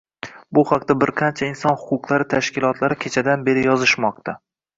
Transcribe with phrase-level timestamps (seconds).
[0.57, 4.37] Bu haqda bir qancha inson huquqlari tashkilotlari kechadan beri yozishmoqda.